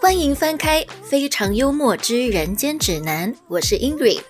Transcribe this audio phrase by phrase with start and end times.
[0.00, 4.20] 欢迎翻开《非常幽默之人间指南》，我是 Ingrid。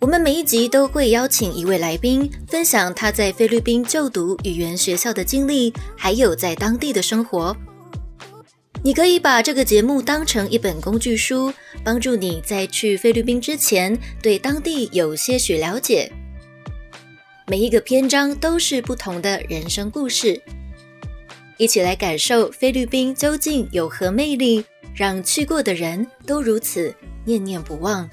[0.00, 7.56] 我们每一集都会邀请一位来宾，分享他在菲律宾就读语言学校的经历，还有在当地的生活。
[8.82, 11.52] 你可以把这个节目当成一本工具书，
[11.82, 16.10] 帮助你在去菲律宾之前对当地有些许了解。
[17.46, 20.40] 每一个篇章都是不同的人生故事。
[21.56, 24.64] 一起来感受菲律宾究竟有何魅力，
[24.94, 28.08] 让去过的人都如此念念不忘。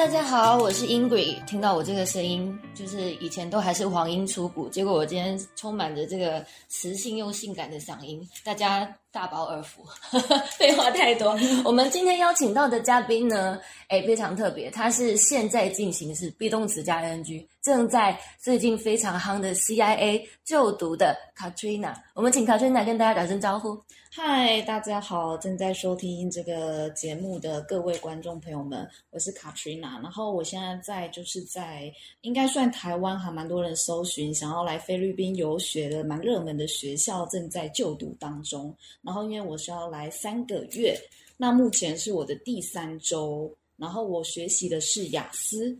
[0.00, 1.34] 大家好，我是英鬼。
[1.46, 9.84] 听到我这个声音，就是以前都还是黄音出谷，结果我今天充满着这个磁性又性感的嗓音，大家大饱耳福。
[10.56, 21.94] 废话太多， 我们今天邀请到的嘉宾呢，哎，非常特别，他是现在进行式 be 动词加 ing，正在最近非常夯的 CIA 就读的 Katrina。
[22.14, 23.80] 我们请 Katrina 跟大家打声招呼。
[24.12, 30.02] 嗨，大家好，正在收听这个节目的各位观众朋友们，我是 Katrina。
[30.02, 31.92] 然后我现在在就是在
[32.22, 38.76] 应该算台湾还蛮多人搜寻想要来菲律宾游学的蛮热门的学校，正在就读当中。
[39.02, 40.98] 然后因为我是要来三个月，
[41.36, 45.78] 那目前是我的第三周，然后我学习的是雅思。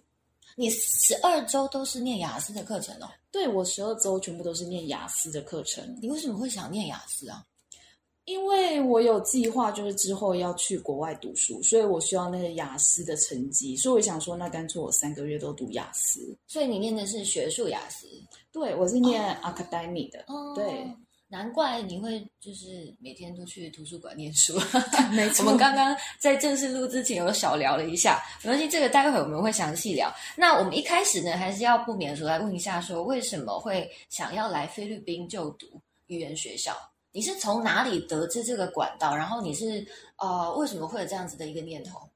[0.57, 3.09] 你十二周都是念雅思的课程哦？
[3.31, 5.97] 对，我十二周全部都是念雅思的课程。
[6.03, 7.45] 你为什么会想念雅思啊？
[8.27, 16.37] 因为我有计划，就是之后要去国外读书，所以我需要那个雅思的成绩，所以我想说，那干脆我三个月都读雅思。
[16.47, 18.07] 所以你念的是学术雅思？
[18.53, 20.25] 对，我是念 academy 的。
[20.55, 20.87] 对，
[21.33, 24.59] 难怪你会就是每天都去图书馆念书。
[25.15, 30.13] 没错，我们刚刚在正式录之前有小聊了一下，没关系，这个待会我们会详细聊。
[30.37, 35.69] 那我们一开始呢，还是要不免说来问一下，说为什么会想要来菲律宾就读
[36.09, 36.77] 语言学校？
[37.13, 39.15] 你是从哪里得知这个管道？
[39.15, 39.87] 然后你是
[40.17, 42.10] 呃，为什么会有这样子的一个念头？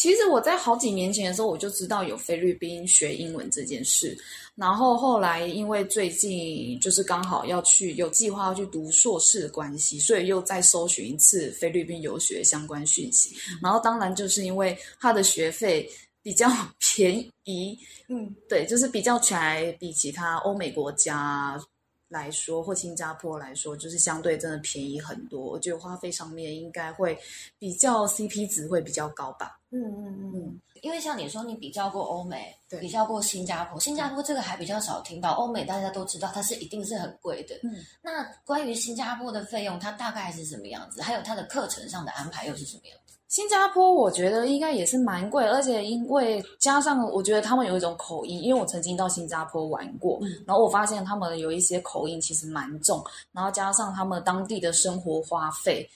[0.00, 4.16] 其实我在好几年前的时候，我就知道有菲律宾学英文这件事。
[4.54, 13.36] 然后后来因为最近就是刚好要去有计划要去读硕士的关系，所以又再搜寻一次菲律宾游学相关讯息。
[13.62, 15.86] 然后当然就是因为他的学费
[16.22, 16.48] 比较
[16.80, 17.78] 便宜，
[18.08, 21.62] 嗯，对，就是比较起来比其他欧美国家。
[22.08, 25.40] 来说，或新加坡来说，就是相对真的便宜很多。
[25.40, 27.16] 我觉得花费上面应该会
[27.56, 29.59] 比较 CP 值会比较高吧。
[29.72, 37.54] 嗯嗯嗯，因为像你说，你比较过欧美，比较过新加坡，新加坡这个还比较少听到，欧美大家都知道它是一定是很贵的。
[37.62, 41.00] 嗯，那关于新加坡的费用，它大概是什么样子？
[41.00, 42.96] 还有它的课程上的安排又是什么样？
[43.28, 53.00] 新加坡我觉得应该也是蛮贵，而且因为加上我觉得他们有一种口音，因为我曾经到新加坡玩过，然后我发现他们有一些口音其实蛮重，
[53.30, 55.88] 然后加上他们当地的生活花费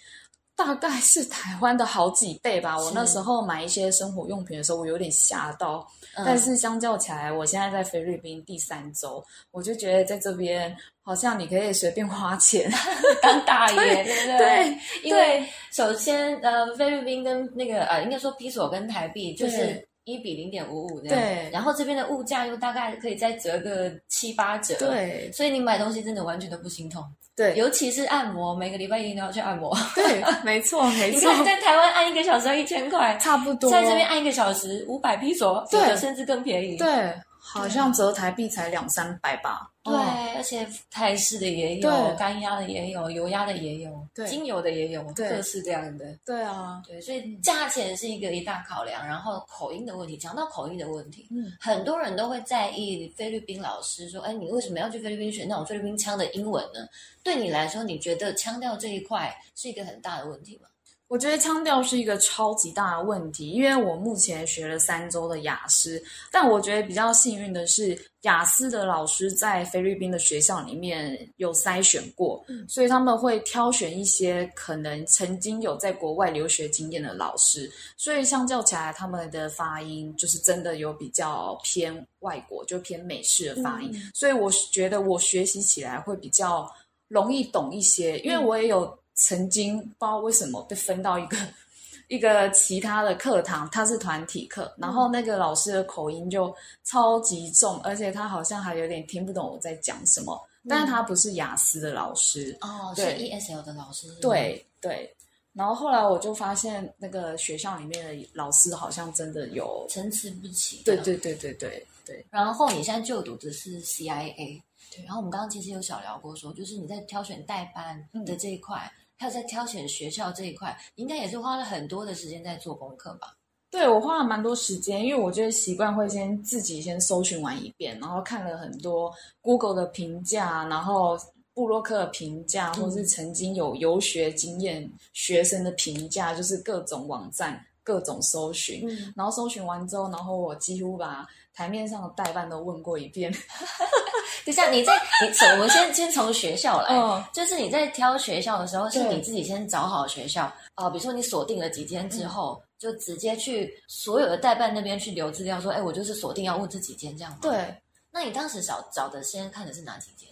[0.56, 2.78] 大概是台湾的好几倍吧。
[2.80, 5.86] 我那时候买一些生活用品的时候，我有点吓到。
[6.16, 10.72] 但是相较起来，我现在在菲律宾第三周，我就觉得在这边
[11.02, 12.70] 好像你可以随便花钱
[13.20, 14.38] 当大爷，对不对？
[14.38, 21.50] 对，因为首先呃，菲律宾跟那个呃，应该说比索跟台币就是一比零点五五这样，对。
[21.50, 25.32] 然后这边的物价又大概可以再折个七八折，对。
[25.32, 27.04] 所以你买东西真的完全都不心痛。
[27.36, 29.76] 对，尤其是按摩，每个礼拜一定都要去按摩。
[29.94, 31.30] 对， 没错，没错。
[31.30, 33.70] 你看在台湾按一个小时要一千块，差不多。
[33.70, 36.76] 在这边按一个小时五百披索，对，甚至更便宜。
[36.76, 37.12] 对，
[37.46, 39.70] 好像折台币才两三百吧。
[39.82, 39.94] 对，
[40.34, 46.18] 而且泰式的也有，干压的也有，油压的也有，精油的也有，各式各样的。
[46.24, 55.44] 对啊，对，所以价钱是一个一大考量，然后口音的问题，讲到口音的问题，嗯，很多人都会在意菲律宾老师说，哎，你为什么要去菲律宾学？
[55.44, 56.80] 那种菲律宾腔的英文呢？
[57.22, 60.68] 对你来说，你觉得腔调这一块是一个很大的问题吗？
[61.06, 66.02] 我觉得腔调是一个超级大的问题，因为我目前学了三周的雅思，
[66.32, 86.68] 但我觉得比较幸运的是，雅思的老师在菲律宾的学校里面有筛选过，所以他们会挑选一些可能曾经有在国外留学经验的老师，所以相较起来，他们的发音就是真的有比较偏外国，就偏美式的发音，所以我觉得我学习起来会比较
[87.08, 88.98] 容易懂一些，因为我也有。
[89.14, 91.36] 曾经不知道为什么被分到一个
[92.08, 100.40] 一个其他的课堂，它是团体课，然后那个老师的口音就超级重，而且他好像还有点听不懂我在讲什么。
[100.66, 102.56] 但是他不是雅思的老师。
[102.62, 104.14] 哦，是 ESL 的老师。
[104.20, 105.14] 对对，
[105.52, 110.82] 然后后来我就发现那个学校里面的老师好像真的有，参差不齐。
[110.84, 110.96] 对。
[110.96, 115.04] 对对对对对，然后你现在就读的是 CIA，对。
[115.04, 123.36] 然后我们刚刚其实有小聊过说，就是你在挑选代班的这一块，还有在挑选学校这一块，应该也是花了很多的时间在做功课吧？
[123.70, 131.18] 对我花了蛮多时间，因为我觉得习惯会先自己先搜寻完一遍，然后看了很多 Google 的评价，然后
[131.52, 143.30] 布洛克的评价，或是曾经有游学经验学生的评价，就是各种网站各种搜寻，嗯，然后搜寻完之后，然后我几乎把台面上的代办都问过一遍。
[144.44, 144.92] 等一下，你在
[145.22, 157.38] 你从我们先先从学校来，嗯就是你在挑学校的时候，是你自己先找好学校啊、比如说你锁定了几间之后，就直接去所有的代办那边去留资料，说，哎，我就是锁定要问这几间这样吗？。
[157.40, 157.74] 对，
[158.10, 160.28] 那你当时找找的先看的是哪几间？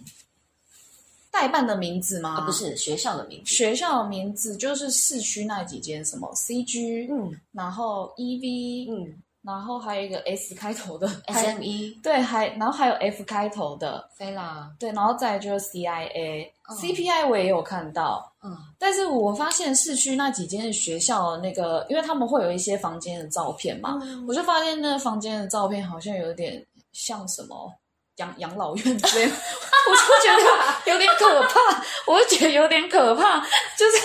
[1.33, 2.37] 代办的名字吗？
[2.37, 3.53] 啊，不，是学校的名字。
[3.53, 7.33] 学校的名字就是市区那几间，什么 CG，、嗯。
[7.51, 9.23] 然后 EV，、嗯。
[9.43, 16.77] 然后还有一个 S 开头的，SME 对，还然后还有 F 开头的，飞啦，对，然后再来就是 CIA、嗯。
[16.77, 18.57] CPI 我也有看到，嗯。
[18.79, 24.25] 但是我发现市区那几间学校的那个，因为他们会有一些房间的照片嘛，嗯。
[24.29, 27.75] 我就发现那个房间的照片好像有点像什么
[28.17, 29.33] 养养老院之类的，
[29.89, 31.61] 我就觉得有点可怕，
[32.07, 33.41] 我就觉得有点可怕，
[33.77, 33.97] 就是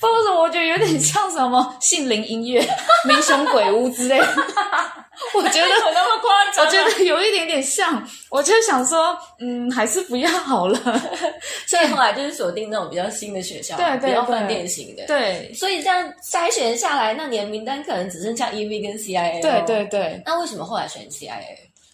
[0.00, 2.60] 不知道为什么，我觉得有点像什么杏林音乐、
[3.04, 4.28] 民雄鬼屋之类的，
[5.34, 10.78] 我觉得有那么夸张我觉得有一点点像，我就想说，嗯，还是不要好了。
[11.66, 20.22] 所以后来就是锁定那种比较新的学校，对对对比较饭店型的。，对，所以这样筛选下来，那你的名单可能只剩下 EV 跟 CIA 对对对。
[20.26, 21.40] 那为什么后来选 CIA？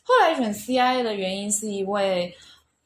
[0.02, 2.34] 后来选 CIA 的原因是因为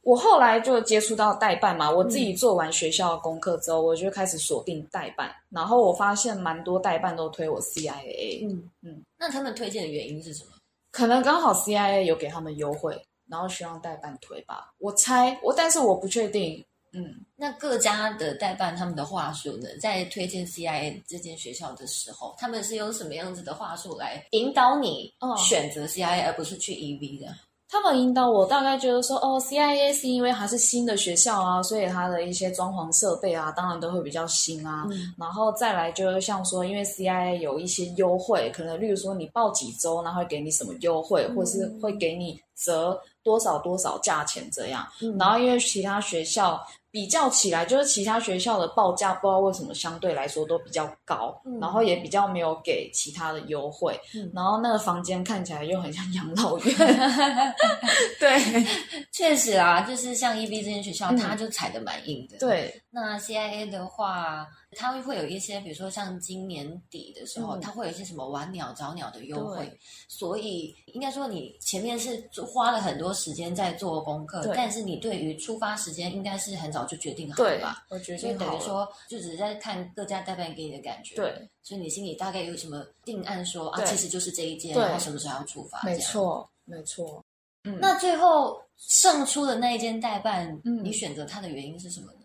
[0.03, 8.71] 我后来就接触到代办嘛，我自己做完学校的功课之后，我就开始锁定代办，然后我发现蛮多代办都推我 CIA，嗯。
[8.83, 10.51] 嗯，那他们推荐的原因是什么？
[10.93, 12.97] 可能刚好 CIA 有给他们优惠，
[13.29, 16.65] 然后希望代办推吧，我猜我，但是我不确定，
[16.97, 17.15] 嗯。
[17.37, 27.27] 那各家的代办他们的话术呢，在推荐 CIA 这间学校的时候，他们是用什么样子的话术来引导你哦选择 CIA，、而不是去 EV 的？
[27.69, 34.87] 他们引导我大概就是说，哦，CIA 是因为它是新的学校啊，所以它的一些装潢设备啊，当然都会比较新啊。
[34.89, 44.87] 嗯然后再来就是像说，因为 CIA 有一些优惠，可能例如说你报几周，然后会给你什么优惠，或是会给你折多少多少价钱这样。
[45.03, 46.65] 嗯然后因为其他学校
[46.97, 53.95] 比较起来，就是其他学校的报价不知道为什么相对来说都比较高，嗯然后也比较没有给其他的优惠。
[54.15, 56.75] 嗯然后那个房间看起来又很像养老院。
[58.19, 58.65] 对
[59.13, 69.71] 确实啊，就是像 EB 这间学校，嗯它就踩的蛮硬的。，对那 CIA 的话，它会有一些，比如说像今年底的时候，嗯它会有一些什么晚鸟、早鸟的优惠，
[70.09, 85.83] 所以应该说你前面是花了很多时间在做功课，但是你对于出发时间应该是很早就决定好了对吧？，我觉得所以等于好说，就只是在看各家代办给你的感觉。，对，所以你心里大概有什么定案说啊，其实就是这一间，对然后什么时候要出发？
[85.83, 85.99] 没。
[85.99, 87.23] 错没错。
[87.65, 92.16] 嗯，那最后胜出的那一间代办，嗯你选择它的原因是什么呢？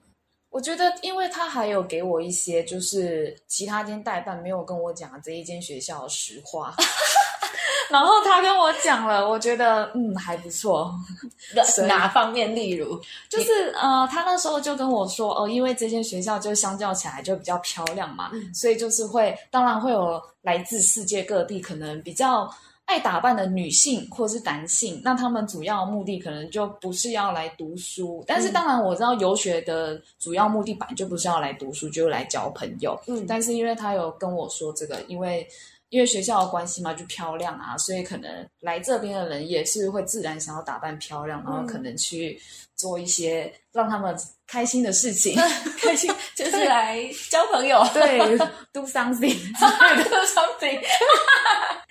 [0.51, 6.76] 我觉得，因为他还有给我一些就是其他间代办没有跟我讲的这一间学校的实话。
[7.90, 10.94] 然后他跟我讲了，我觉得嗯还不错，
[11.87, 12.56] 哪方面？
[12.56, 12.97] 例如，
[13.28, 22.49] 就是呃，他那时候就跟我说，哦，因为这间学校就相较起来就比较漂亮嘛，嗯所以就是会，当然会有来自世界各地可能比较
[22.92, 35.48] 爱打扮的女性或是男性，那他们主要目的可能就不是要来读书，但是嗯当然我知道游学的主要目的本来就不是要来读书，就是来交朋友，嗯但是因为他有跟我说这个，因为。
[35.92, 42.42] 因为学校的关系嘛，就漂亮啊，所以可能来这边的人也是会自然想要打扮漂亮，然后可能去
[42.76, 44.16] 做一些让他们
[44.48, 45.36] 开心的事情，
[45.80, 46.98] 开心就是来
[47.30, 48.38] 交朋友，对，
[48.74, 49.36] do something
[50.04, 50.81] do something。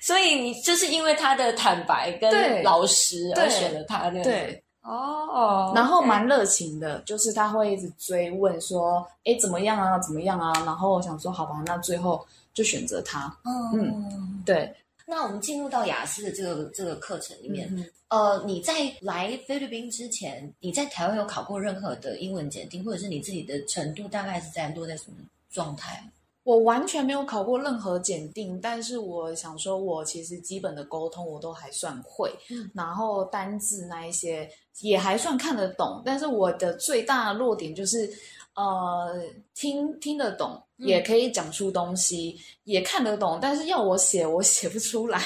[0.00, 4.64] 所以你就是因为他的坦白跟老实而选了他，对不对，
[4.96, 10.52] 哦，然后蛮热情的，就是他会一直追问说，哎，怎么样啊，怎么样啊？
[10.64, 13.32] 然后我想说，好吧，那最后就选择他。
[13.44, 14.74] 嗯，对，
[15.06, 25.16] 那我们进入到雅思的这个这个课程里面，嗯呃，你在来菲律宾之前，你在台湾有考过任何的英文检定，或者是你自己的程度大概是在落在什么
[25.50, 26.04] 状态？
[26.50, 38.10] 我完全没有考过任何检定，但是我想说，我其实基本的沟通我都还算会，嗯然后单字那一些也还算看得懂，但是我的最大的弱点就是，
[38.56, 39.22] 呃，
[39.54, 45.22] 听听得懂，嗯也可以讲出东西，也看得懂，但是要我写，我写不出来。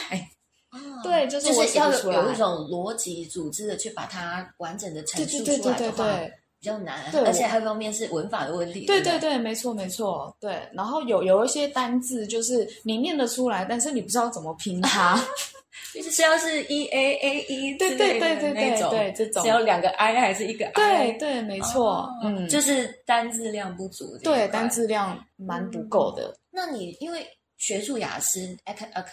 [1.02, 6.32] 对，就是我要有一种逻辑组织的去把它完整的陈对述出来的话，对。
[6.64, 8.80] 比较难，对而且还有一方面是文法的问题。
[8.80, 10.58] 不对对对，没错没错，对。
[10.72, 15.22] 然后有有一些单字就是你念得出来，但是你不知道怎么拼它。
[15.92, 20.72] 就是要是 e a a e 对对对对那种，对对这种只要两个 i 还是一个 i？
[20.72, 24.16] 对对，没错，哦嗯，就是单字量不足。
[24.22, 24.68] 对单。
[24.70, 26.34] 字量蛮不够的。
[26.50, 27.24] 那你因为
[27.58, 29.04] 学术雅思 ac ac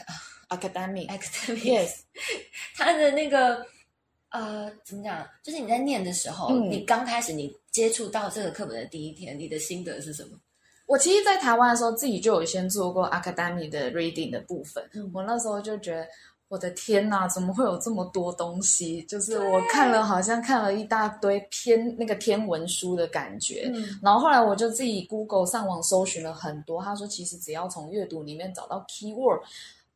[0.50, 1.92] Academic academic，yes，
[2.76, 3.66] 它 的那个
[4.32, 5.26] 呃怎么讲？
[5.44, 10.38] 就是你在念的时候，嗯你刚开始你接触到这个课本的第一天，你的心得是什么？
[10.88, 14.84] 我其实，在台湾的时候，自己就有先做过 academic 的 reading 的部分。
[14.94, 16.06] 嗯我那时候就觉得，
[16.50, 19.02] 我的天呐，怎么会有这么多东西？
[19.04, 23.72] 就是我看了，好像看了一大堆偏那个天文书的感觉。
[23.74, 29.42] 嗯然后后来我就自己 Google 上网搜寻了很多，他说其实只要从阅读里面找到 keyword，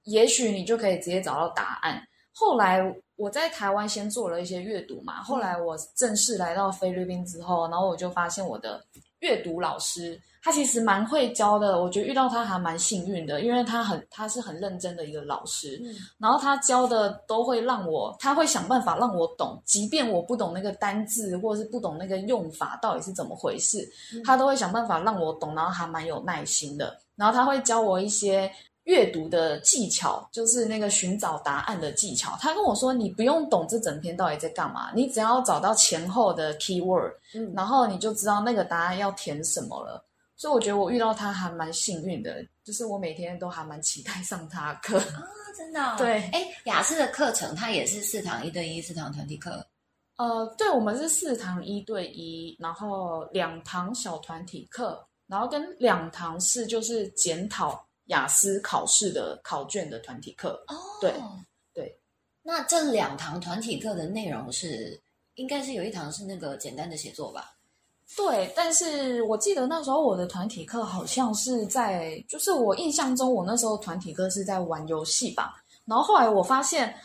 [0.06, 2.02] 也许你就可以直接找到答案。
[2.38, 2.82] 后来
[3.16, 8.84] 我在台湾先做了一些阅读嘛，后来我正式来到菲律宾之后，然后我就发现我的
[9.20, 15.96] 阅读老师他其实蛮会教的，我觉得遇到他还蛮幸运的，因为他很他是很认真的一个老师，嗯。
[16.20, 23.90] 然后他教的都会让我，他会想办法让我懂，即便我不懂那个单字或者是不懂那个用法到底是怎么回事，
[24.26, 26.96] 他都会想办法让我懂，然后还蛮有耐心的。
[27.16, 28.52] 然后他会教我一些
[28.86, 32.36] 阅读的技巧，就是那个寻找答案的技巧。
[32.40, 40.04] 他跟我说，你不用懂这整篇到底在干嘛，你只要找到前后的 keyword，嗯然后你就知道那个答案要填什么了。
[40.38, 44.98] 所以我觉得我遇到他还蛮幸运的，就是我每天都还蛮期待上他的课。
[44.98, 45.24] 啊，
[45.58, 49.66] 真的哦、 对哎，雅思的课程它也是四堂一对一，四堂团体课。
[50.18, 60.64] 呃，对，我们是四堂一对一，然后两堂小团体课，然后跟两堂是就是检讨雅思考试的考卷的团体课。
[60.68, 61.14] 哦，对
[61.74, 62.00] 对。
[62.44, 65.02] 那这两堂团体课的内容是，
[65.36, 67.52] 应该是有一堂是那个简单的写作吧？
[68.16, 75.56] 对，但是我记得那时候我的团体课好像是在，就是我印象中我那时候团体课是在玩游戏吧。
[75.86, 76.96] 然后后来我发现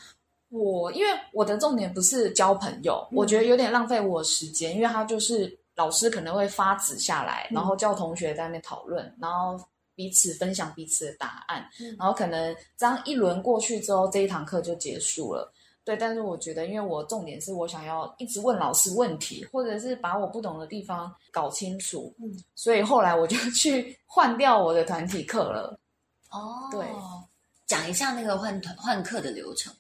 [0.51, 9.59] 我，因为我的重点不是交朋友，嗯我觉得有点浪费我时间，因为他就是老师可能会发纸下来，嗯然后叫同学在那边讨论，然后
[10.01, 15.53] 彼此分享彼此的答案，嗯然后可能这样一轮过去之后，这一堂课就结束了。
[15.85, 25.79] 对，但是我觉得，因为我重点是我想要一直问老师问题，或者是把我不懂的地方搞清楚，嗯，所以后来我就 去换掉我的团体课了。
[26.31, 26.87] 哦，对，
[27.67, 29.71] 讲一下那个换团换课的流程。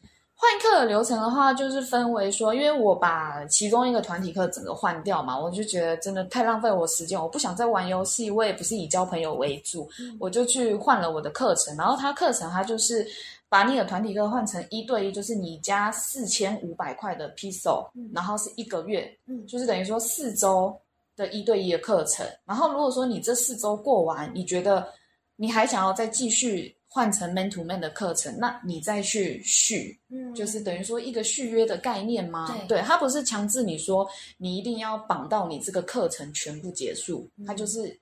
[0.40, 11.76] 换课的流程的话，就是分为说，因为我把其中一个团体课整个换掉嘛，我就觉得真的太浪费我时间，我不想再玩游戏，我也不是以交朋友为主，嗯我就去换了我的课程。
[11.76, 13.06] 然后它课程它就是
[13.50, 20.74] 把你的团体课换成一对一，就是你加四千五百块的 piso，、嗯然后是一个月，嗯就是等于说四周
[21.16, 22.26] 的一对一的课程。
[22.46, 24.88] 然后如果说你这四周过完，你觉得
[25.36, 29.96] 你还想要再继续换成 man to man 的课程，那你再去续。
[30.08, 32.52] 嗯就是等于说一个续约的概念吗？
[32.66, 37.96] 对它不是强制你说你一定要绑到你这个课程全部结束，嗯它就是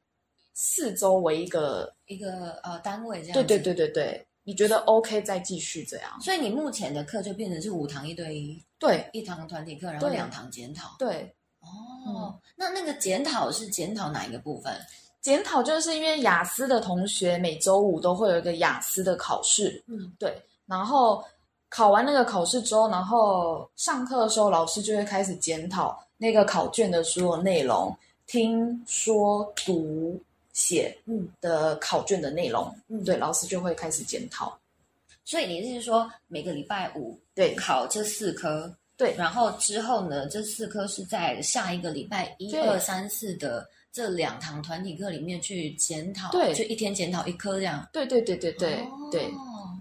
[0.55, 3.35] 四周为一个，一个呃单位这样。
[3.35, 3.59] 对对。
[3.59, 6.19] 对对对，你觉得 OK 再继续这样？
[6.23, 10.97] 所以你目前的课就变成是五堂一对一，对一堂团体课，然后对两堂检讨。
[10.99, 14.75] 对，哦，那那个检讨是检讨哪一个部分？
[15.21, 21.23] 检讨就是因为雅思的同学每周五都会有一个雅思的考试，嗯，对，然后
[21.69, 27.95] 考完那个考试之后，然后上课的时候，老师就会开始检讨那个考卷的所有内容，
[28.27, 30.19] 听说读
[30.53, 31.29] 写嗯。
[31.41, 33.05] 的考卷的内容，嗯。
[33.05, 34.57] 对，老师就会开始检讨。
[35.25, 37.55] 所以你是说每个礼拜五对。
[37.55, 39.15] 考这四科，对。
[39.15, 42.61] 然后之后呢，这四科是在下一个礼拜一对。
[42.67, 47.89] 二三四的这两堂团体课里面去检讨，对就一天检讨一科这样。
[47.93, 49.09] 对对对对对、哦。
[49.11, 49.31] 对，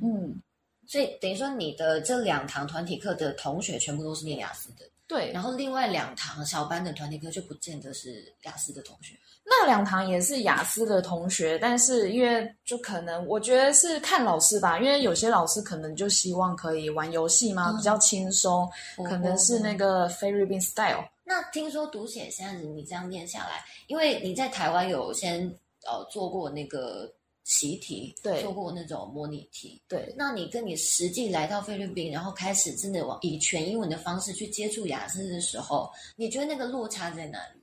[0.02, 0.42] 嗯，
[0.88, 5.32] 所以等于说你的这两堂团体课的同学全部都是念雅思的，对。
[5.32, 9.16] 然后另外两堂小班的团体课就不见得是雅思的同学。
[9.50, 18.70] 那两堂也是雅思的同学，但是因为就可能我觉得是看老师吧，因为有些老师可能就希望可以玩游戏嘛，嗯比较轻松，
[19.06, 21.08] 可能是那个菲律宾 style。
[21.24, 25.42] 那听说读写现在你这样念下来，因为你在台湾有先
[25.86, 27.10] 呃做过那个
[27.48, 29.82] 习题，对做过那种模拟题。
[29.88, 37.62] 对，那你跟你实际来到菲律宾，然后开始真的往以全英文的方式去接触雅思的时候，你觉得那个落差在哪里？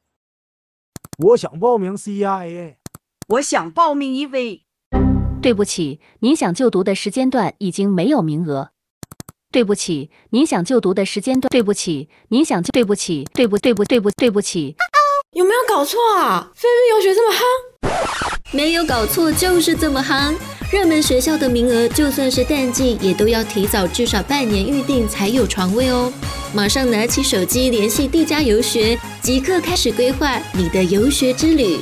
[1.19, 2.77] 我想报名 CIA。
[3.29, 4.63] 我想报名 EV。
[5.43, 8.71] 对不起，您想就读的时间段已经没有名额。
[9.53, 11.51] 对不起，您想就读的时间段。
[11.51, 14.75] 对不起，您想就对不起，对不对不对不对不起。
[15.33, 16.51] 有没有搞错啊？
[16.55, 17.41] 菲律宾游学这么夯？
[18.55, 20.33] 没有搞错，就是这么夯。
[20.71, 26.13] 热门学校的名额，就算是淡季，也都要提早至少半年预定才有床位哦。
[26.55, 31.81] 马上拿起手机联系地家游学，即刻开始规划你的游学之旅。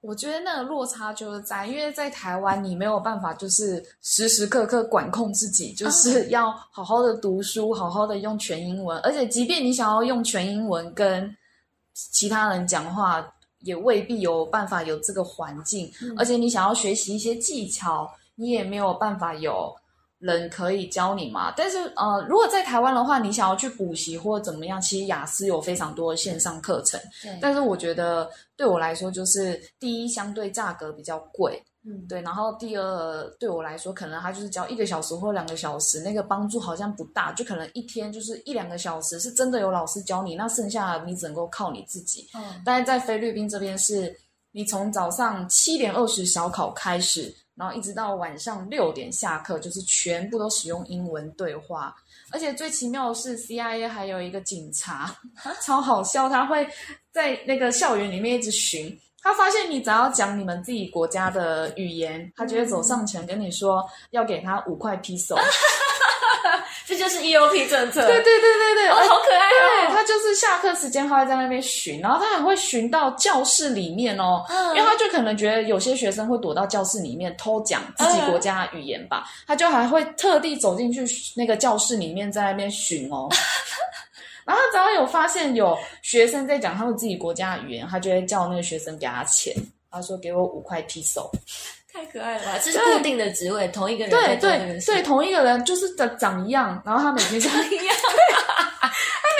[0.00, 11.36] 我觉得那个落差就是在，因为在台湾你没有办法就是时时刻刻管控自己，就是要好好的读书，好好的用全英文，而且即便你想要用全英文跟
[11.94, 13.22] 其他人讲话，
[13.62, 19.74] 也未必有办法有这个环境，而且你想要学习一些技巧，你也没有办法有
[20.18, 21.52] 人可以教你嘛。
[21.56, 27.00] 但是呃，如果在台湾的话，你想要去补习或怎么样，其实雅思有非常多的线上课程。
[27.22, 42.28] 对但是我觉得对我来说，就是第一，相对价格比较贵，嗯，对，然后第二，对我来说，可能他就是教一个小时或两个小时，那个帮助好像不大，就可能一天就是一两个小时是真的有老师教你，那剩下的你只能够靠你自己。
[42.34, 44.16] 嗯但是在菲律宾这边是，
[44.52, 51.92] 你从早上七点二十小考开始，然后一直到晚上六点下课，就是全部都使用英文对话。
[52.30, 55.14] 而且最奇妙的是，CIA 还有一个警察，
[55.60, 56.64] 超好笑，他会
[57.10, 58.96] 在那个校园里面一直巡。
[59.22, 65.36] 他发现你只要讲你们自己国家的语言，他就会走上前跟你说要给他五块 piso。
[66.84, 68.04] 这就是 EOP 政策。
[68.06, 69.90] 对对对对对，哦，好可爱对，哦。
[69.92, 83.28] 他就是下课时间，他会在那边巡，然后他还会巡到教室里面哦，嗯因为他就可能觉得有些学生会躲到教室里面偷讲自己国家的语言吧，他就还会特地走进去那个教室里面，在那边巡哦。
[84.44, 89.54] 然后他只要有发现有学生在讲他们自己国家的语言，他就会叫那个学生给他钱，
[89.90, 91.30] 他说给我五块 piso。
[91.92, 92.58] 太可爱了吧！
[92.58, 94.58] 这是固定的职位，同一个人在对。
[94.58, 97.94] 对对，同一个人就是长长一样，然后他每天长一样，
[98.80, 98.88] 他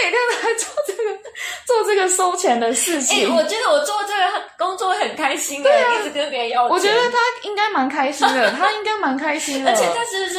[0.03, 1.19] 每天都在做这个
[1.67, 3.35] 做这个收钱的事哎、情。
[3.35, 6.71] 我觉得我做这个工作很开心哎、一直跟别人要钱。
[6.71, 10.39] 我觉得他应该蛮开心的，他应该蛮开心的，而且他是不是？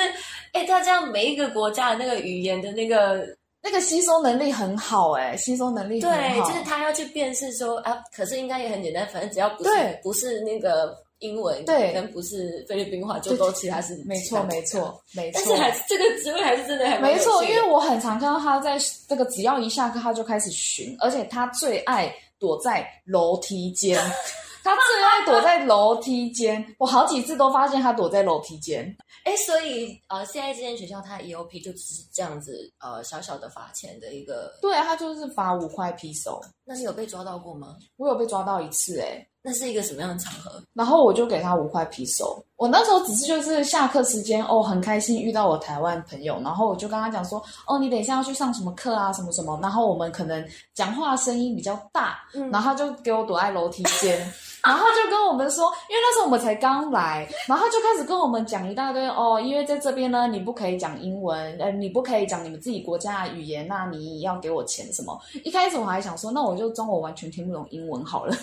[0.52, 3.26] 哎、他这样每一个国家的那个语言的那个，
[3.64, 10.00] 那个吸收能力很好、哎，吸收能力很对，好，就是他要去辨识说啊，可是应该也很简单，反正只要不是对。
[10.04, 11.94] 不是那个英文，对。
[11.94, 14.62] 跟不是菲律宾话，就都其他是没错没。
[14.64, 15.40] 错没错。
[15.40, 23.98] 但是还是这个职位还是真的还没错，因为我很常看到他在这个，只要一下课他就开始寻，而且他最爱躲在楼梯间，
[24.64, 26.66] 他最爱躲在楼梯间。
[26.80, 28.96] 我好几次都发现他躲在楼梯间。
[29.26, 36.42] 哎，所以呃，现在这间学校它 EOP 就只是这样子呃小小的罚钱的一个，对啊，他就是罚五块皮手。
[36.66, 37.76] 那你有被抓到过吗？
[37.98, 40.62] 我有被抓到一次哎、那是一个什么样的场合？
[40.74, 42.44] 然后我就给他五块皮手。
[42.56, 49.58] 我那时候只是就是下课时间哦，很开心遇到我台湾朋友，然后我就跟他讲说，哦，你等一下要去上什么课啊，什么什么。
[49.62, 54.32] 然后我们可能讲话声音比较大，嗯然后他就给我躲在楼梯间，
[54.66, 65.20] 然后就跟我们说，因为那时候我们才刚来，然后就开始跟我们讲一大堆哦，因为在这边呢，你不可以讲英文，呃，你不可以讲你们自己国家的语言，那你要给我钱什么？
[65.44, 68.36] 一开始我还想说，那我就装我完全听不懂英文好了。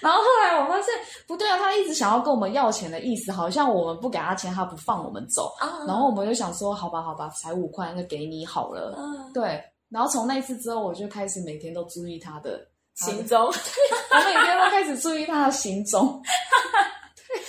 [0.00, 0.92] 然后后来我发现
[1.26, 5.54] 不对啊，他一直想要跟我们要钱的意思，好像我们不给他钱，他不放我们走。
[5.86, 8.94] 然后我们就想说，好吧，好吧，才五块，那给你好了。
[8.98, 12.60] 嗯，对，然后从那一次之后，我就开始每天都注意他的
[12.94, 13.46] 行踪。
[13.46, 16.22] 我每天都开始注意他的行踪。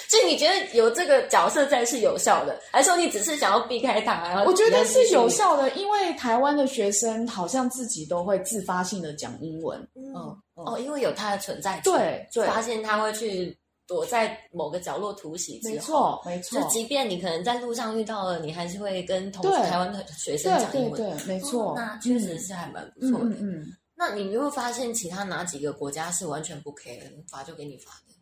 [0.08, 4.43] 所以你觉得有这个角色在是有效的，还是说你只是想要避开他？
[4.45, 9.79] 我觉得是有效的，因为台湾的学生好像自己都会自发性的讲英文。
[9.95, 10.13] 嗯
[10.55, 13.55] 哦，因为有他的存在，对对发现他会去
[13.88, 20.93] 躲在某个角落突袭之后，没错，没错就，即便你可能在路上遇到了，你还是会跟同对台湾的学生对讲英文。
[20.93, 21.71] 对对，没错。
[21.71, 23.25] 哦那确实是还蛮不错的。
[23.25, 23.73] 嗯嗯嗯，
[24.08, 28.13] 那你有没有发现其他哪几个国家是完全不 care 的，罚就给你罚的？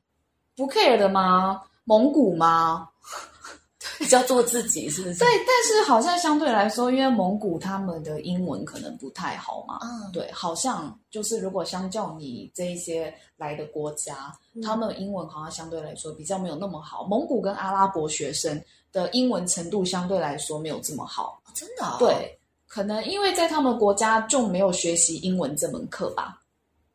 [0.56, 1.62] 不 care 的吗？
[1.84, 2.88] 蒙古吗？
[4.00, 5.20] 比较做自己，是不是？
[5.20, 9.80] 对，但是好像相对来说，因为蒙古他们的英文可能不太好嘛。
[9.82, 17.04] 嗯，对，好像就是如果相较你这一些来的国家，他们的英文好像相对来说比较没有那么好。
[17.06, 18.60] 蒙古跟阿拉伯学生
[18.92, 21.42] 的英文程度相对来说没有这么好。
[21.46, 21.98] 哦真的、哦？
[22.00, 22.40] 对，
[22.74, 26.42] 可能因为在他们国家就没有学习英文这门课吧。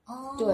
[0.06, 0.52] 哦，对，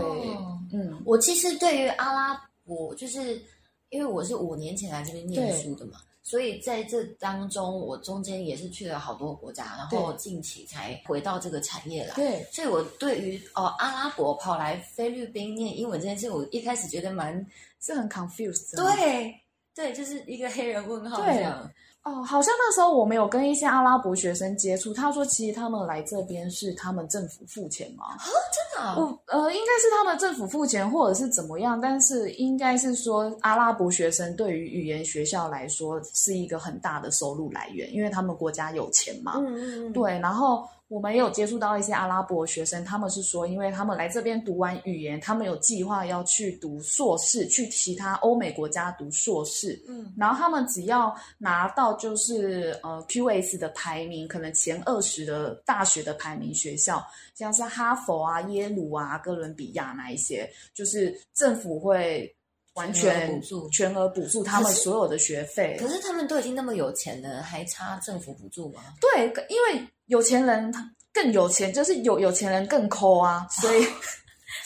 [0.71, 3.43] 嗯，我其实对于阿拉伯，就是
[3.89, 12.15] 因为我是五年前来这边念书的嘛，所以在这当中，我中间也是去了好多国家，然后近期才回到这个产业来。
[12.15, 17.35] 对，所以我对于哦阿拉伯跑来菲律宾念英文这件事，我一开始觉得蛮
[17.81, 18.83] 是很 confused 的。
[18.85, 19.35] 对
[19.75, 21.71] 对，就是一个黑人问号对这样。
[22.05, 39.37] 哦，好像那时候我们有跟一些阿拉伯学生接触，他说其实他们来这边是他们政府付钱嘛，真的啊、我呃应该是他们政府付钱或者是怎么样，但是应该是说阿拉伯学生对于语言学校来说是一个很大的收入来源，因为他们国家有钱嘛。
[39.39, 49.83] 嗯嗯嗯，对，然后我们也有接触到一些阿拉伯学生，他们是说，因为他们来这边读完语言，他们有计划要去读硕士，去其他欧美国家读硕士。
[49.89, 57.05] 嗯，然后他们只要拿到就是呃 QS 的排名，可能前二十的大学的排名学校，
[57.35, 62.33] 像是哈佛啊、耶鲁啊、哥伦比亚那一些，就是政府会
[62.75, 65.77] 完全全补助全额补助他们所有的学费。
[65.79, 68.83] 可是他们都已经那么有钱了，还差政府补助吗？
[69.01, 73.87] 对，因为有钱人他更有钱，就是有有钱人更抠啊，所以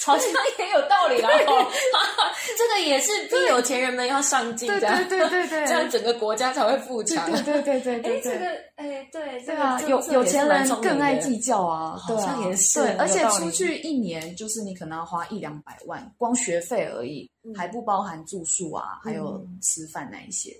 [0.09, 1.29] 好像也有道理啦。
[1.47, 1.71] 哦
[2.57, 7.31] 这个也是逼有钱人们要上进，对这样对对对对这样整个国家才会富强。
[7.45, 8.21] 对对对对哎。
[8.23, 20.51] 这个哎，对，对啊，有有钱人更爱计较啊，好对啊像也是对，而且出去一年就是你可能要花一两百万，光学费而已，嗯还不包含住宿啊，还有嗯吃饭那一些。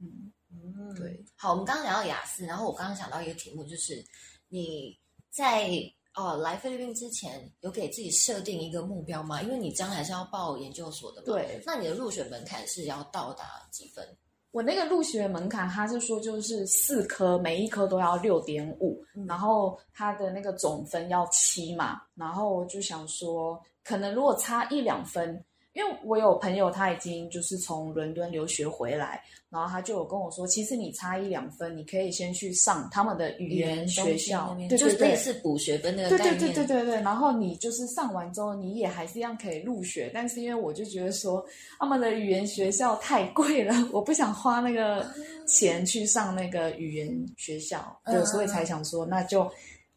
[0.00, 1.18] 嗯，嗯对。
[1.34, 4.04] 好，我们刚刚聊到雅思，然后我刚刚想到一个题目，就是
[4.48, 4.96] 你
[5.30, 5.66] 在
[6.14, 9.40] 哦来菲律宾之前有给自己设定一个目标吗？
[9.42, 11.26] 因为你将来是要报研究所的嘛。
[11.26, 14.06] 对那你的入学门槛是要到达几分？
[14.50, 25.42] 我那个入学门槛，他是说就是四科，每一科都要六点五，嗯然后他的那个总分要七嘛，然后我就想说，可能如果差一两分，
[25.74, 35.16] 因为我有朋友他已经就是从伦敦留学回来，然后他就有跟我说，其实你差一两分，你可以先去上他们的语言学校对对对就是类。
[35.16, 36.40] 似补学分那个对对概念。
[36.40, 41.44] 对对对对，然后你就是上完之后，你也还是一样可以入学，但是因为我就觉得说
[41.78, 45.06] 他们的语言学校太贵了，我不想花那个
[45.46, 49.50] 钱去上那个语言学校，对，嗯所以才想说那就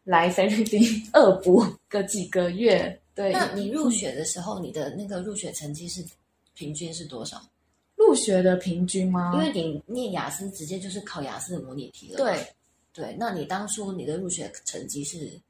[0.03, 0.81] 来菲律宾
[1.13, 2.97] 恶补个几个月。
[3.15, 6.06] 对，那你入学的时候，你的那个入学成绩是
[6.54, 7.41] 平均是多少？
[7.95, 9.32] 入学的平均吗？
[9.34, 12.17] 因为你念雅思，直接就是考雅思的模拟题了。
[12.17, 12.45] 对
[12.93, 15.41] 对，那你当初你的入学成绩是？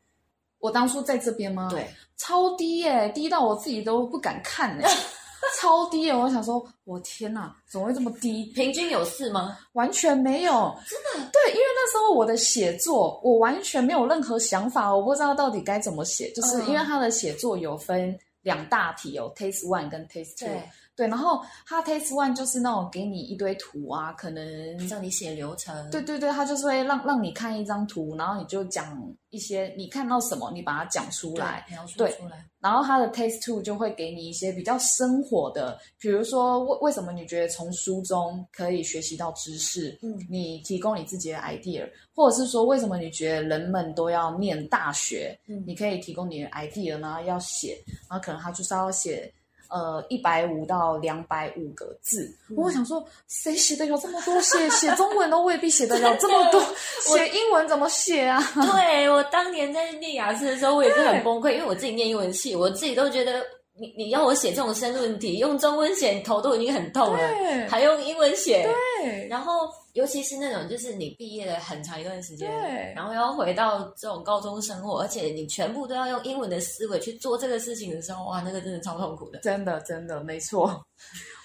[0.59, 4.89] 我当初在这边吗？，对，超低耶、低到我自己都不敢看哎、
[5.59, 8.45] 超低耶、我想说，我天哪，怎么会这么低？
[8.55, 9.57] 平均有四吗？
[9.73, 11.29] 完全没有，真的？
[11.31, 16.67] 对，因为那时候我的写作，我完全没有任何想法，我不知道到底该怎么写，就是嗯。
[16.67, 20.49] 因为他的写作有分两大题，有 Taste One 跟 Taste Two，
[20.95, 25.89] 对，然后它 Taste One 就是那种给你一堆图啊，可能叫你写流程。
[25.91, 28.97] 对对对，它就是会让让你看一张图，然后你就讲
[29.29, 32.45] 一些你看到什么，你把它讲出对，来，描述对出来。
[32.61, 47.77] 然后它的 Taste Two 就会给你一些比较生活的，比如说为为什么你觉得从书中可以学习到知识，嗯你提供你自己的 idea，或者是说为什么你觉得人们都要念大学，嗯你可以提供你的 idea，然后要写，
[48.09, 49.29] 然后可能他就是要写。
[49.69, 54.39] 呃，一百五到两百五个字，嗯我想说，谁写得了这么多？
[54.41, 56.61] 写 写中文都未必写得了这么多，
[57.01, 58.41] 写英文怎么写啊？
[58.55, 63.43] 对我当年在念雅思的时候，我也是很崩溃，因为我自己念英文系，我自己都觉得
[63.77, 68.63] 你你要我写这种申论题，用中文写头都已经很痛了，对还用英文写。
[69.01, 79.39] 对然后，尤其是那种就是你毕业了很长一段时间，对然后要回到这种高中生活，而且你全部都要用英文的思维去做这个事情的时候，哇，那个真的超痛苦的。
[79.39, 80.81] 真的，真的，没错。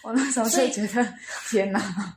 [0.05, 1.15] 我那时候就觉得，
[1.51, 2.17] 天哪！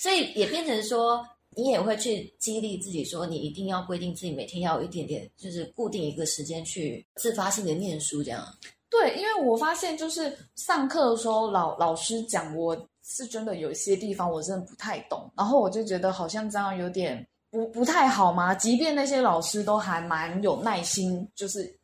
[0.00, 1.24] 所以也变成说，
[1.56, 8.44] 你也会去激励自己，说你一定要规定自己每天要有一点点，就是固定一个时间去自发性的念书，这样。
[9.00, 18.54] 对，因为我发现就是上课的时候，老老师讲，我是真的有一些地方我真的不太懂，然后我就觉得好像这样有点不不太好嘛。
[18.54, 21.76] 即便那些老师都还蛮有耐心，就是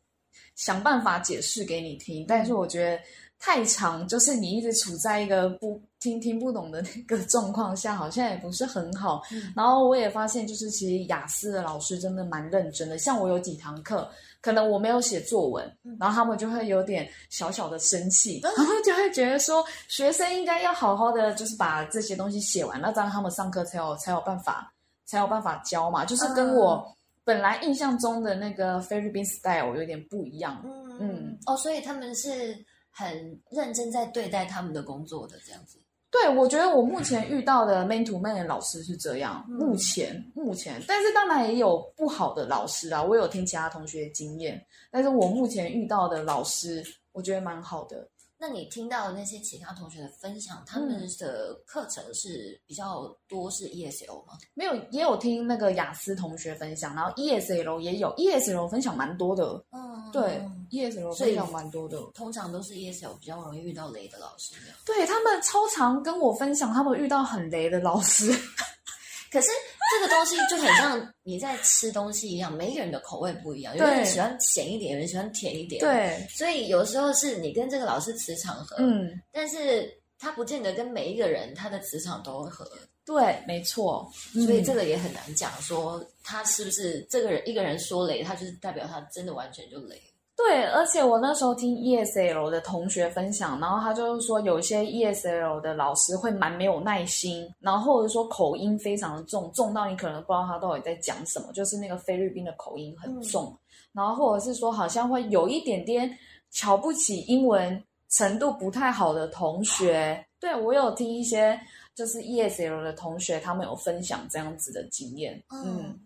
[0.55, 3.03] 想办法解释给你听，但是我觉得
[3.41, 9.21] 太长，就是你一直处在一个不听听不懂的那个状况下，好像也不是很好。
[9.55, 14.07] 然后我也发现，就是其实雅思的老师真的蛮认真的，像我有几堂课。
[14.43, 24.73] 可能我没有写作文，然后他们就会有点小小的生气， 然后就会觉得说，学生应该要好好的，就是把这些东西写完，那这样他们上课才有才有办法
[25.05, 26.83] 才有办法教嘛，就是跟我
[27.23, 30.59] 本来印象中的那个菲律宾 style 有点不一样。
[30.99, 32.57] 嗯哦，所以他们是
[32.91, 35.79] 很认真在对待他们的工作的，这样子。
[36.11, 48.05] 对，我觉得我目前遇到的 man to man 的老师是这样，嗯目前目前，但是当然也有不好的老师啊，我有听其他同学的经验，但是我目前遇到的老师，我觉得蛮好的。
[48.43, 54.33] 那你听到的那些其他同学的分享，他嗯们的课程是比较多是 ESL 吗？
[54.55, 64.55] 没有，也有听那个雅思同学分享，然后 ESL 也有，ESL 分享蛮多的，嗯，对，ESL 分享蛮多的，通常都是 ESL 比较容易遇到雷的老师。
[64.83, 68.33] 对他们超常跟我分享他们遇到很雷的老师，
[69.31, 69.51] 可是
[69.91, 82.69] 这个东西就很像你在吃东西一样，每一个人的口味不一样，有对人喜欢咸一点，有人喜欢甜一点。，对，所以有时候是你跟这个老师磁场合，嗯，但是他不见得跟每一个人他的磁场都合，
[83.05, 90.01] 对，没错，所以这个个也很难讲说他是不是这个人一个人说雷，他就是代表他真的完全就雷。
[90.47, 103.55] 对，而且我那时候听 ESL 的同学分享，然后他就是说有一些 ESL 的老师会蛮没有耐心，然后或者说口音非常的重，重到你可能不知道他到底在讲什么，就是那个菲律宾的口音很重，
[103.93, 106.09] 然后或者是说好像会有一点点
[106.49, 110.25] 瞧不起英文程度不太好的同学。
[110.39, 111.57] 对我有听一些
[111.93, 115.99] 就是 ESL 的同学，他们有分享这样子的经验，嗯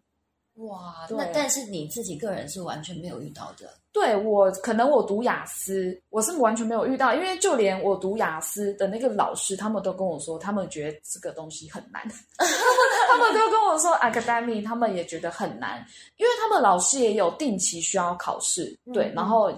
[0.56, 3.70] 哇，那但是你自己个人是完全没有遇到的。
[3.92, 12.02] 对我，可能我读雅思，我是完全没有遇到，因为就连我读雅思的那个老师，他们都跟我说，他们觉得这个东西很难，
[12.38, 15.86] 他们都跟我说 academy，他们也觉得很难，
[16.18, 19.52] 因为他们老师也有定期需要考试，对，嗯然后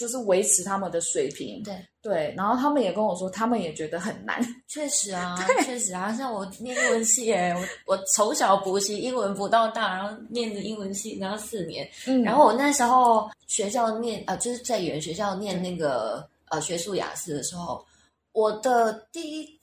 [0.00, 1.74] 就是维持他们的水平，对。
[2.02, 12.22] 对，然后他们也跟我说，他们也觉得很难， 确实啊，确实啊，像我念英文系耶，我我从小补习英文补到大，然后念着英文系，然后四年，嗯。
[12.22, 17.84] 然后我那时候学校念呃，就是在语言学校念那个呃学术雅思的时候，
[18.32, 19.60] 我的第一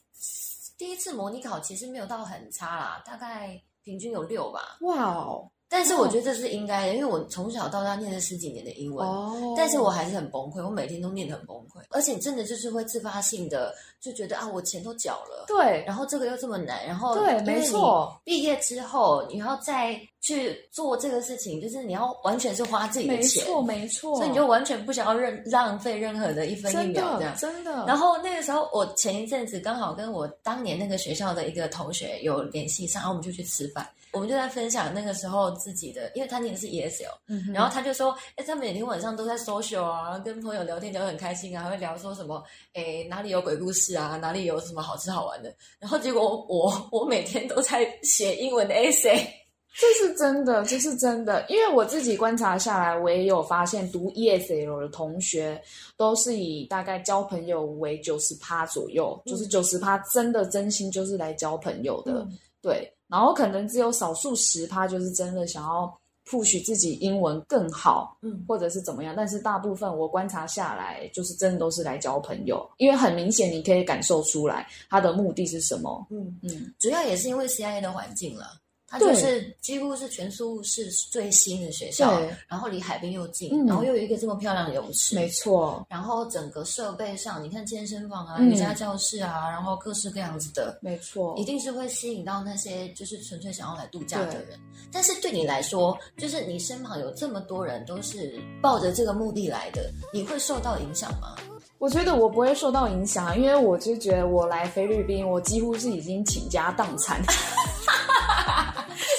[0.78, 4.76] 第一次模拟考其实没有到很差啦，大概平均有六吧。
[4.82, 9.54] 哇哦，但是我觉得这是应该的，因为我从小到大念了十几年的英文，哦。
[9.56, 15.84] 但是我还是很崩溃，我每天都念得很崩溃，而且真的就是会自发性的就觉得啊，我钱都缴了，对。
[15.86, 18.18] 然后这个又这么难，然后对没错。
[18.24, 27.36] 毕业之后你要再去做这个事情，就是你要完全是花自己的钱没，错没错，所以你就完全不想要任浪费任何的一分一秒这样。
[27.36, 33.86] 真的，然后那个时候，我前一阵子刚好跟我当年那个学校的一个同学有联系上，然后我们就去吃饭，
[34.18, 42.42] 我们就在分享那个时候自己的，因为他念的是 ESL，、然后他就说，哎，他每天晚上都在 social 啊，跟朋友聊天聊得很开心啊，还会聊说什么，
[42.74, 45.54] 哎，哪里有鬼故事啊，哪里有什么好吃好玩的。
[45.78, 49.24] 然后结果我我每天都在写英文的 essay，
[49.72, 55.62] 这是真的，这是真的，因为我自己观察下来，我也有发现，读 ESL 的同学
[55.96, 62.38] 都是以大概交朋友为九十趴左右，就是九十趴真的真心就是来交朋友的，嗯。
[62.60, 65.92] 对，然后可能只有少数十趴就是真的想要
[66.30, 78.46] push 自己英文更好，嗯或者是怎么样，但是大部分我观察下来，就是真的都是来交朋友，因为很明显你可以感受出来他的目的是什么，嗯，嗯，主要也是因为 CIA 的环境了。
[78.88, 94.58] 它就是几乎是全苏是最新的学校对，然后离海边又近，嗯然后又有一个这么漂亮的泳池，没错，然后整个设备上，你看健身房啊、嗯瑜伽教室啊，然后各式各样子的，没错，一定是会吸引到那些就是纯粹想要来度假的人。
[94.90, 101.36] 但是对你来说，就是你身旁有这么多人都是抱着这个目的来的，你会受到影响吗？
[101.78, 107.22] 我觉得我不会受到影响，因为我就觉得我来菲律宾，我几乎是已经倾家荡产，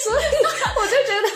[0.04, 0.24] 所以
[0.76, 1.30] 我就觉得，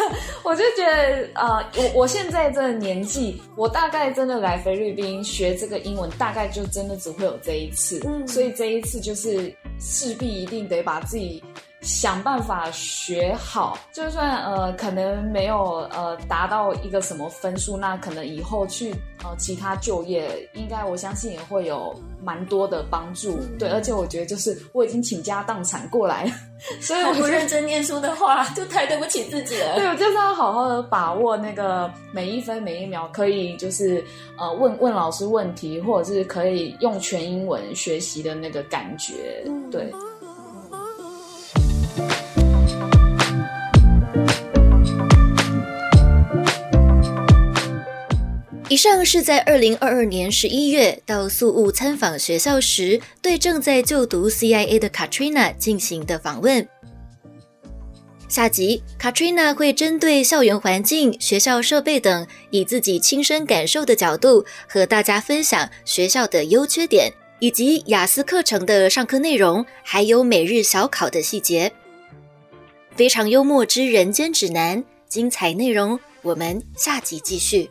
[0.44, 11.42] 我就觉得，呃，我我现在这个年纪，我大概真的来菲律宾学这个英文，大概就真的只会有这一次，嗯所以这一次就是势必一定得把自己。
[11.84, 18.90] 想办法学好，就算呃可能没有呃达到一个什么分数，那可能以后去
[19.22, 23.38] 呃其他就业，应该我相信也会有蛮多的帮助。
[23.58, 26.30] 对，而且我觉得就是我已经倾家荡产过来了，
[26.80, 29.76] 所以我我不认真念书的话，就太对不起自己了。
[29.76, 34.02] 对，我就是要好好的把握那个每一分每一秒，可以就是
[34.38, 39.44] 呃问问老师问题，或者是可以用全英文学习的那个感觉。
[39.70, 39.92] 对，
[48.70, 56.66] 以上是在二零二二年十一月到宿务参访学校时，对正在就读 CIA 的 Katrina 进行的访问。
[58.26, 71.70] 下集，Katrina 会针对校园环境、学校设备等，以自己亲身感受的角度，和大家分享学校的优缺点，以及雅思课程的上课内容，还有每日小考的细节。
[72.96, 77.70] 非常幽默之人间指南，精彩内容我们下集继续。